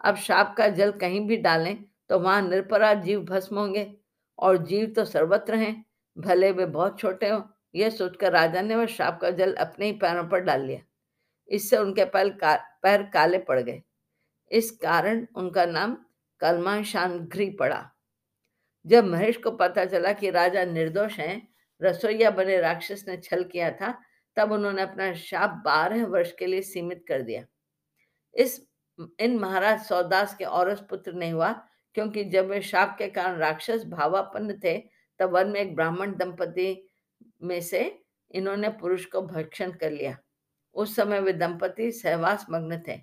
[0.00, 4.01] अब श्राप का जल कहीं भी डालें तो वहाँ निरपराध जीव भस्म होंगे।
[4.38, 5.84] और जीव तो सर्वत्र हैं।
[6.18, 9.92] भले वे बहुत छोटे हो, यह सोचकर राजा ने वह शाप का जल अपने ही
[9.92, 10.80] पैरों पर डाल लिया।
[11.48, 12.38] इससे उनके पैर
[12.82, 13.82] पैर काले पड़ गए।
[14.50, 15.96] इस कारण उनका नाम
[16.40, 17.90] कलमाशानघ्री पड़ा।
[18.86, 21.48] जब महेश को पता चला कि राजा निर्दोष हैं,
[21.82, 24.02] रसोईया बने राक्षस ने छल किया था,
[24.36, 27.44] तब उन्होंने अपना शाप बारह वर्ष के लिए सीमित कर दिया।
[28.34, 28.66] इस,
[29.20, 33.84] इन महाराज सौदास के औरस पुत्र नहीं हुआ क्योंकि जब वे शाप के कारण राक्षस
[33.84, 34.78] भावापन्न थे,
[35.18, 36.88] तब वन में एक ब्राह्मण दंपति
[37.42, 38.00] में से
[38.30, 40.18] इन्होंने पुरुष को भक्षण कर लिया।
[40.74, 43.00] उस समय वे दंपति सहवास मग्न थे।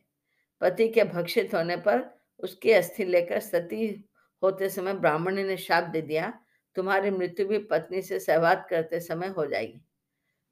[0.61, 4.05] पति के भक्षित होने पर उसकी अस्थि लेकर सती
[4.43, 6.39] होते समय ब्राह्मण ने शाप दे दिया,
[6.75, 9.81] तुम्हारी मृत्यु भी पत्नी से सहवाद करते समय हो जाएगी।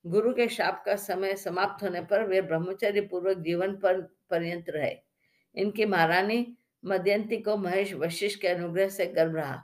[0.06, 4.96] गुरु के शाप का समय समाप्त होने पर वे ब्रह्मचर्य पूर्वक जीवन पर, पर्यंत रहे।
[5.56, 9.64] इनकी महारानी मध्यंती को महेश वशिष्ठ के अनुग्रह से गर्भ रहा।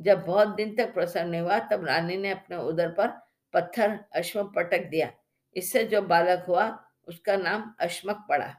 [0.00, 3.08] जब बहुत दिन तक प्रसन्न हुआ, तब रानी ने अपने उदर पर
[3.54, 5.12] पत्थर अश्व पटक दिया।
[5.56, 8.54] इससे जो बालक हुआ, उसका नाम अश्मक पड़ा।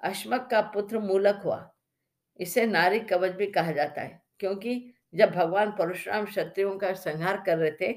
[0.00, 1.74] अश्मक का पुत्र मूलक हुआ।
[2.40, 7.58] इसे नारी कवच भी कहा जाता है, क्योंकि जब भगवान परशुराम क्षत्रियों का संहार कर
[7.58, 7.92] रहे थे,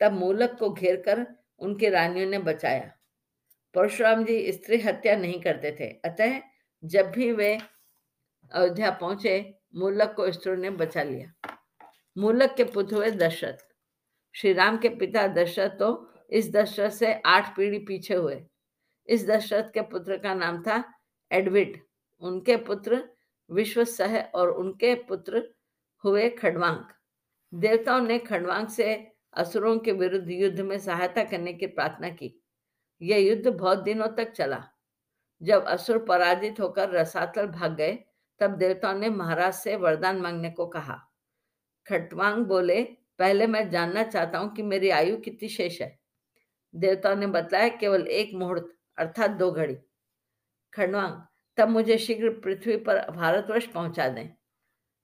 [0.00, 1.26] तब मूलक को घेर कर
[1.58, 2.92] उनकी रानियों ने बचाया।
[3.74, 6.40] परशुराम जी स्त्री हत्या नहीं करते थे। अतः
[6.84, 7.58] जब भी वे
[8.54, 11.56] अयोध्या पहुँचे मूलक को स्त्री ने बचा लिया।
[12.16, 13.58] मूलक के पुत्र हुए दशरथ।
[14.34, 18.44] श्री राम के पिता दशरथ तो इस दशरथ से आठ पीढ़ी पीछे हुए।
[19.08, 20.82] इस दशरथ के पुत्र का नाम था
[21.30, 21.80] एडविड।
[22.22, 23.02] उनके पुत्र
[23.50, 25.42] विश्व सह और उनके पुत्र
[26.04, 26.92] हुए खडवांक।
[27.52, 28.94] देवताओं ने खडवांक से
[29.34, 32.34] असुरों के विरुद्ध युद्ध में सहायता करने की प्रार्थना की।
[33.02, 34.64] यह युद्ध बहुत दिनों तक चला।
[35.42, 37.98] जब असुर पराजित होकर रसातल भाग गए
[38.42, 40.98] तब देवताओं ने महाराज से वरदान मांगने को कहा?
[41.86, 42.82] खटवांग बोले,
[43.18, 45.98] पहले मैं जानना चाहता हूँ कि मेरी आयु कितनी शेष है।
[46.74, 49.74] देवताओं ने बताया केवल एक मुहूर्त, अर्थात दो घड़ी।
[50.72, 51.20] खंडवांग
[51.56, 54.28] तब मुझे शीघ्र पृथ्वी पर भारतवर्ष पहुँचा दें।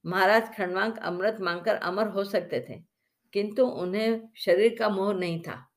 [0.07, 2.83] महाराज खंडवांग अमृत मांगकर अमर हो सकते थे,
[3.33, 5.69] किंतु उन्हें शरीर का मोह नहीं था।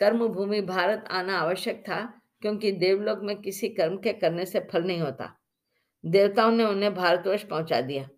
[0.00, 4.84] कर्म भूमि भारत आना आवश्यक था, क्योंकि देवलोक में किसी कर्म के करने से फल
[4.84, 5.41] नहीं होता।
[6.04, 8.08] देवताओं ने उन्हें भारतवर्ष पहुँचा दिया।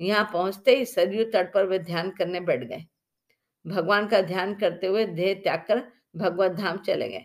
[0.00, 2.84] यहाँ पहुँचते ही सरयू तट पर वे ध्यान करने बैठ गए।
[3.64, 5.82] भगवान का ध्यान करते हुए देह त्याग कर
[6.16, 7.24] भगवत धाम चले गए।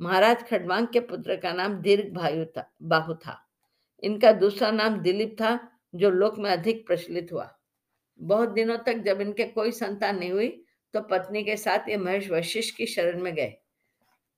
[0.00, 3.38] महाराज खडवांग के पुत्र का नाम दीर्घ भायु था, बाहु था।
[4.02, 5.58] इनका दूसरा नाम दिलीप था,
[5.94, 7.50] जो लोक में अधिक प्रचलित हुआ।
[8.20, 10.48] बहुत दिनों तक जब इनके कोई संतान नहीं हुई
[10.94, 13.52] तो पत्नी के साथ ये महेश वशिष्ठ की शरण में गए।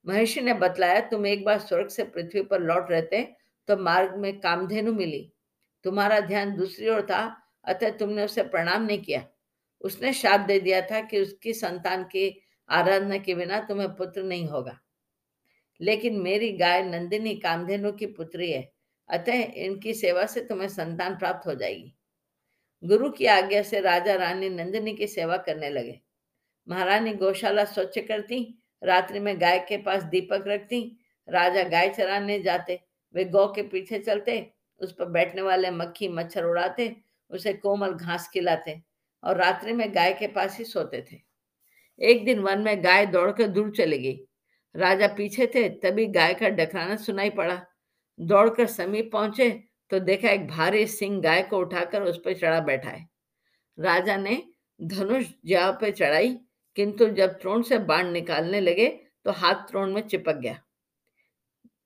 [0.06, 3.16] महर्षि ने बतलाया, तुम एक बार स्वर्ग से पृथ्वी पर लौट रहते
[3.70, 5.32] तो मार्ग में कामधेनु मिली।
[5.84, 9.28] तुम्हारा ध्यान दूसरी ओर था, अतः तुमने उसे प्रणाम नहीं किया।
[9.80, 14.46] उसने शाप दे दिया था कि उसकी संतान की आराधना के बिना तुम्हें पुत्र नहीं
[14.46, 14.80] होगा।
[15.80, 18.72] लेकिन मेरी गाय नंदिनी कामधेनु की पुत्री है,
[19.08, 21.94] अतः इनकी सेवा से तुम्हें संतान प्राप्त हो जाएगी।
[22.84, 26.00] गुरु की आज्ञा से राजा रानी नंदिनी की सेवा करने लगे।
[26.68, 32.89] महारानी गौशाला स्वच्छ करती, रात्रि में गाय के पास दीपक रखती, राजा गाय चराने जाते।
[33.14, 34.46] वे गौ के पीछे चलते,
[34.80, 36.94] उस पर बैठने वाले मक्खी मच्छर उड़ाते,
[37.30, 38.80] उसे कोमल घास खिलाते
[39.22, 41.16] और रात्रि में गाय के पास ही सोते थे।
[42.00, 44.20] एक दिन वन में गाय दौड़कर दूर चली गई।
[44.74, 47.60] राजा पीछे थे, तभी गाय का डकराना सुनाई पड़ा।
[48.18, 49.50] दौड़कर समीप पहुँचे
[49.90, 53.08] तो देखा एक भारी सिंह गाय को उठाकर उस पर चढ़ा बैठा है।
[53.78, 54.42] राजा ने
[54.80, 56.36] धनुष जाव पे चढ़ाई,
[56.76, 58.88] किंतु जब त्रोण से बाण निकालने लगे
[59.24, 60.58] तो हाथ त्रोण में चिपक गया।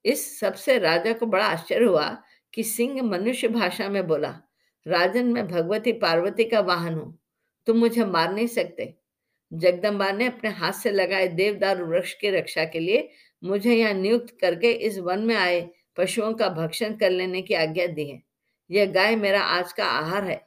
[0.04, 2.08] इस सबसे राजा को बड़ा आश्चर्य हुआ
[2.54, 4.28] कि सिंह मनुष्य भाषा में बोला,
[4.86, 7.18] राजन, मैं भगवती पार्वती का वाहन हूँ,
[7.66, 8.94] तुम मुझे मार नहीं सकते।
[9.52, 13.08] जगदम्बा ने अपने हाथ से लगाए देवदार वृक्ष की रक्षा के लिए
[13.42, 17.86] मुझे यहाँ नियुक्त करके इस वन में आए पशुओं का भक्षण कर लेने की आज्ञा
[17.88, 18.22] दी है।
[18.70, 20.40] यह गाय मेरा आज का आहार है।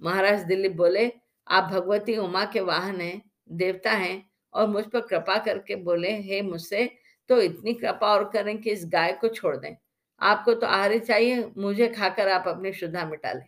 [0.00, 1.10] महाराज दिलीप बोले,
[1.46, 6.42] आप भगवती उमा के वाहन हैं, देवता हैं और मुझ पर कृपा करके बोले, हे
[6.42, 6.88] मुझसे
[7.28, 9.76] तो इतनी कृपा और करें कि इस गाय को छोड़ दें।
[10.20, 13.46] आपको तो आहारी चाहिए, मुझे खाकर आप अपनी शुद्धा मिटा लें।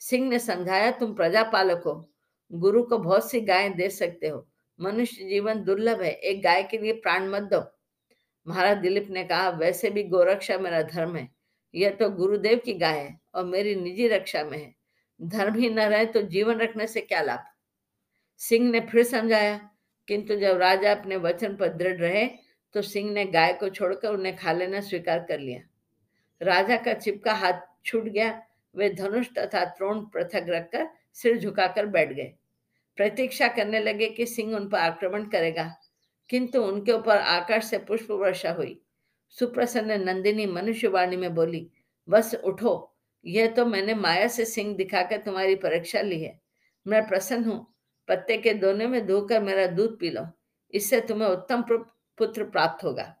[0.00, 2.10] सिंह ने समझाया, तुम प्रजा पालक हो।
[2.52, 4.48] गुरु को बहुत सी गायें दे सकते हो।
[4.80, 7.62] मनुष्य जीवन दुर्लभ है, एक गाय के लिए प्राण मत दो।
[8.46, 11.28] महाराज दिलीप ने कहा, वैसे भी गोरक्षा मेरा धर्म है।
[11.74, 14.74] यह तो गुरुदेव की गाय है और मेरी निजी रक्षा में है।
[15.20, 17.44] धर्म ही न रहे तो जीवन रखने से क्या लाभ?
[18.36, 19.70] सिंह ने फिर समझाया,
[20.08, 22.24] किंतु जब राजा अपने वचन पर दृढ़ रहे
[22.74, 25.60] तो सिंह ने गाय को छोड़कर उन्हें खा लेना स्वीकार कर लिया।
[26.40, 28.42] राजा का चिपका हाथ छूट गया।
[28.74, 32.32] वे धनुष तथा त्रोण पृथक रखकर सिर झुकाकर बैठ गए।
[32.98, 35.64] प्रतीक्षा करने लगे कि सिंह उन पर आक्रमण करेगा,
[36.30, 38.78] किंतु उनके ऊपर आकाश से पुष्प वर्षा हुई।
[39.36, 41.66] सुप्रसन्न नंदिनी मनुष्यवाणी में बोली,
[42.08, 46.38] बस उठो, यह तो मैंने माया से सिंह दिखाकर तुम्हारी परीक्षा ली है।
[46.86, 47.66] मैं प्रसन्न हूँ,
[48.08, 50.26] पत्ते के दोनों में धोकर मेरा दूध पी लो।
[50.72, 51.62] इससे तुम्हें उत्तम
[52.18, 53.14] पुत्र प्राप्त होगा।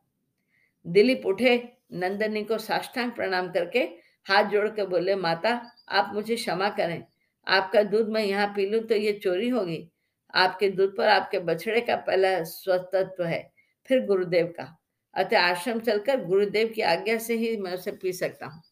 [0.86, 1.56] दिलीप उठे,
[1.92, 3.78] नंदनी को साष्टांग प्रणाम करके
[4.26, 7.02] हाथ जोड़ के बोले, माता, आप मुझे क्षमा करें।
[7.46, 9.88] आपका दूध मैं यहाँ पी लूँ तो ये चोरी होगी।
[10.34, 13.50] आपके दूध पर आपके बछड़े का पहला स्वतत्व है,
[13.88, 14.76] फिर गुरुदेव का।
[15.14, 18.62] अतः आश्रम चलकर गुरुदेव की आज्ञा से ही मैं उसे पी सकता हूँ।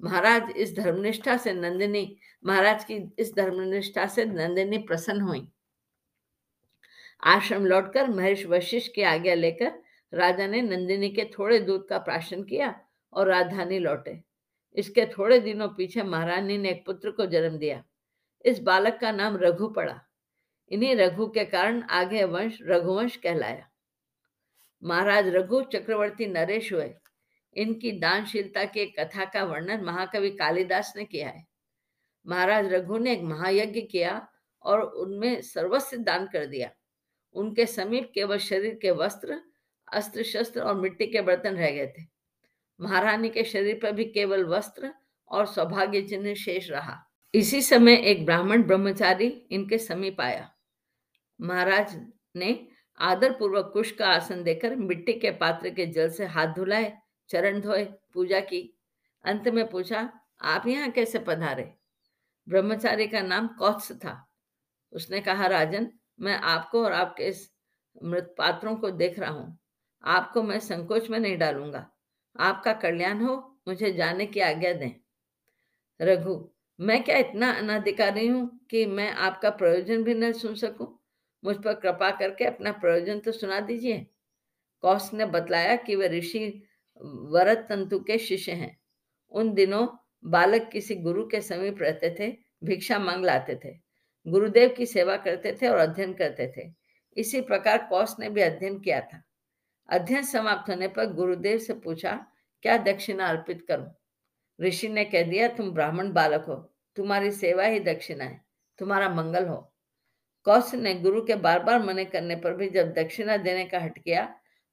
[0.00, 5.48] महाराज, इस धर्मनिष्ठा से नंदिनी, महाराज की इस धर्मनिष्ठा से नंदिनी प्रसन्न हुई।
[7.22, 9.72] आश्रम लौटकर महेश वशिष्ठ की आज्ञा लेकर
[10.14, 12.80] राजा ने नंदिनी के थोड़े दूध का प्राशन किया
[13.12, 14.22] और राजधानी लौटे।
[14.74, 17.84] इसके थोड़े दिनों पीछे महारानी ने एक पुत्र को जन्म दिया।
[18.44, 20.00] इस बालक का नाम रघु पड़ा।
[20.70, 23.68] इन्हीं रघु के कारण आगे वंश रघुवंश कहलाया।
[24.84, 26.94] महाराज रघु चक्रवर्ती नरेश हुए।
[27.56, 31.46] इनकी दानशीलता की कथा का वर्णन महाकवि कालिदास ने किया है।
[32.26, 34.28] महाराज रघु ने एक महायज्ञ किया
[34.62, 36.70] और उनमें सर्वस्व दान कर दिया।
[37.36, 39.40] उनके समीप केवल शरीर के वस्त्र
[39.92, 42.02] अस्त्र शस्त्र और मिट्टी के बर्तन रह गए थे।
[42.80, 44.92] महारानी के शरीर पर भी केवल वस्त्र
[45.28, 46.96] और सौभाग्य चिन्ह शेष रहा।
[47.34, 50.50] इसी समय एक ब्राह्मण ब्रह्मचारी इनके समीप आया।
[51.40, 51.96] महाराज
[52.36, 52.68] ने
[52.98, 56.92] आदर पूर्वक कुश का आसन देकर मिट्टी के पात्र के जल से हाथ धुलाए,
[57.28, 58.78] चरण धोए, पूजा की।
[59.24, 61.72] अंत में पूछा, आप यहाँ कैसे पधारे?
[62.48, 64.28] ब्रह्मचारी का नाम कौत्स था।
[64.92, 67.52] उसने कहा, राजन मैं आपको और आपके इस
[68.02, 69.58] मृत पात्रों को देख रहा हूँ।
[70.04, 71.90] आपको मैं संकोच में नहीं डालूँगा।
[72.40, 74.90] आपका कल्याण हो, मुझे जाने की आज्ञा दें।
[76.00, 76.50] रघु,
[76.80, 81.02] मैं क्या इतना अनाधिकारी हूँ कि मैं आपका प्रयोजन भी न सुन सकूँ?
[81.44, 84.06] मुझ पर कृपा करके अपना प्रयोजन तो सुना दीजिए।
[84.82, 86.62] कौश ने बतलाया कि वह ऋषि
[87.02, 88.80] वरत तंतु के शिष्य हैं।
[89.30, 89.88] उन दिनों
[90.24, 93.85] बालक किसी गुरु के समीप रहते थे, भिक्षा मांग लाते थे।
[94.26, 96.70] गुरुदेव की सेवा करते थे और अध्ययन करते थे।
[97.16, 99.22] इसी प्रकार कौश ने भी अध्ययन किया था।
[99.88, 102.14] अध्ययन समाप्त होने पर गुरुदेव से पूछा,
[102.64, 103.86] क्या दक्षिणा अर्पित करूँ?
[104.58, 106.54] ऋषि ने कह दिया, तुम ब्राह्मण बालक हो।
[106.96, 108.40] तुम्हारी सेवा ही दक्षिणा है।
[108.78, 109.56] तुम्हारा मंगल हो।
[110.46, 113.98] कौश ने गुरु के बार बार मने करने पर भी जब दक्षिणा देने का हट
[113.98, 114.28] किया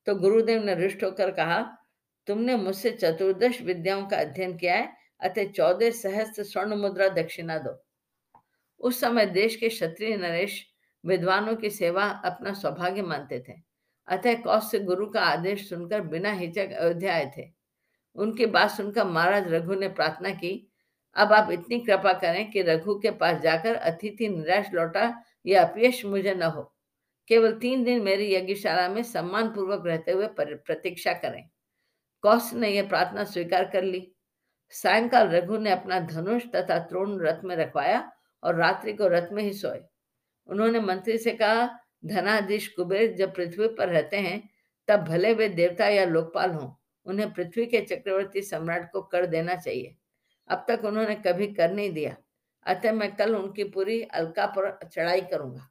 [0.08, 1.62] तो गुरुदेव ने रुष्ट होकर कहा,
[2.28, 4.90] तुमने मुझसे चतुर्दश विद्याओं का अध्ययन किया है,
[5.22, 7.72] अतः चौदह सहस्त्र स्वर्ण मुद्रा दक्षिणा दो।
[8.84, 10.66] उस समय देश के क्षत्रिय नरेश
[11.06, 13.54] विद्वानों की सेवा अपना सौभाग्य मानते थे।
[14.08, 17.50] अतः कौश गुरु का आदेश सुनकर बिना हिचक अयोध्या आए थे।
[18.16, 20.72] उनकी बात सुनकर महाराज रघु ने प्रार्थना की,
[21.16, 26.06] अब आप इतनी कृपा करें कि रघु के पास जाकर अतिथि निराश लौटा या अपयश
[26.06, 26.64] मुझे न हो।
[27.28, 31.44] केवल तीन दिन मेरी यज्ञशाला में सम्मान पूर्वक रहते हुए प्रतीक्षा करें।
[32.22, 34.16] कौश ने यह प्रार्थना स्वीकार कर ली।
[34.74, 38.12] सायंकाल रघु ने अपना धनुष तथा त्रोण रथ में रखवाया
[38.44, 39.80] और रात्रि को रथ में ही सोए।
[40.48, 44.50] उन्होंने मंत्री से कहा, धनाधीश कुबेर जब पृथ्वी पर रहते हैं,
[44.88, 46.72] तब भले वे देवता या लोकपाल हों,
[47.06, 49.96] उन्हें पृथ्वी के चक्रवर्ती सम्राट को कर देना चाहिए।
[50.50, 52.16] अब तक उन्होंने कभी कर नहीं दिया।
[52.66, 55.70] अतः मैं कल उनकी पूरी अलका पर चढ़ाई करूँगा।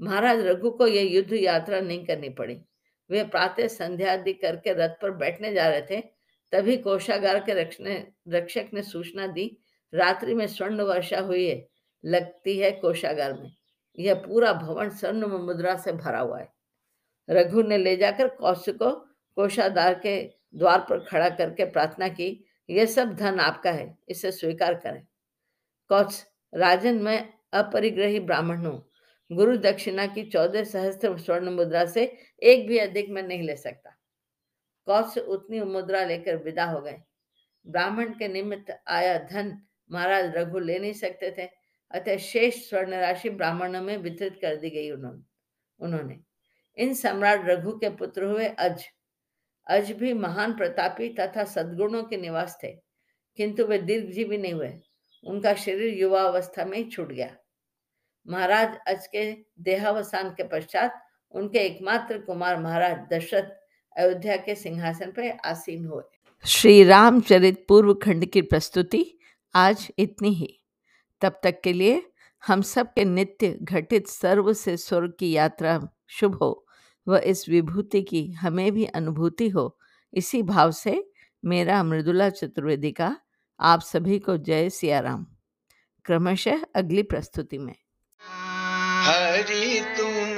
[0.00, 2.60] महाराज रघु को यह युद्ध यात्रा नहीं करनी पड़ी।
[3.10, 6.00] वे प्रातः संध्या आदि करके रथ पर बैठने जा रहे थे,
[6.52, 7.52] तभी कोषागार के
[8.28, 9.58] रक्षक ने सूचना दी,
[9.94, 11.69] रात्रि में स्वर्ण वर्षा हुई है।
[12.04, 13.50] लगती है कोषागार में।
[13.98, 16.48] यह पूरा भवन स्वर्ण मुद्रा से भरा हुआ है।
[17.28, 18.90] रघु ने ले जाकर कौशिक को
[19.36, 20.20] कोषाधार के
[20.54, 25.02] द्वार पर खड़ा करके प्रार्थना की, यह सब धन आपका है, इसे स्वीकार करें।
[25.90, 28.86] कौश राजन में अपरिग्रही ब्राह्मण हूँ।
[29.30, 32.04] गुरु दक्षिणा की चौदह सहस्त्र स्वर्ण मुद्रा से
[32.42, 33.96] एक भी अधिक में नहीं ले सकता
[34.86, 36.96] कौश उतनी मुद्रा लेकर विदा हो गए।
[37.66, 39.56] ब्राह्मण के निमित्त आया धन
[39.90, 41.48] महाराज रघु ले नहीं सकते थे।
[41.90, 45.22] अतः शेष स्वर्ण राशि ब्राह्मणों में वितरित कर दी गई उन्होंने
[45.80, 46.18] उन्होंने।
[46.78, 48.84] इन सम्राट रघु के पुत्र हुए अज।
[49.66, 52.70] अज भी महान प्रतापी तथा सद्गुणों के निवास थे,
[53.38, 54.72] किंतु वे दीर्घ दीर्घजीवी नहीं हुए।
[55.24, 57.36] उनका शरीर युवा अवस्था में ही छूट गया।
[58.26, 61.00] महाराज अज के देहावसान के पश्चात
[61.34, 63.50] उनके एकमात्र कुमार महाराज दशरथ
[63.96, 66.02] अयोध्या के सिंहासन पर आसीन हुए।
[66.44, 69.04] श्री रामचरित पूर्व खंड की प्रस्तुति
[69.54, 70.59] आज इतनी ही।
[71.20, 72.12] तब तक के लिए
[72.46, 76.66] हम सब के नित्य घटित सर्व से स्वर्ग की यात्रा शुभ हो
[77.08, 79.78] व इस विभूति की हमें भी अनुभूति हो।
[80.14, 81.10] इसी भाव से
[81.44, 83.16] मेरा मृदुला चतुर्वेदी का
[83.60, 85.26] आप सभी को जय सियाराम।
[86.04, 87.74] क्रमशः अगली प्रस्तुति में।
[89.02, 90.34] हरि तुम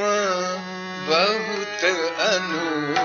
[1.08, 3.01] बहुत कीनो